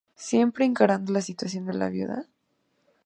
[0.15, 2.25] Siempre encarando la situación de la ¿viuda?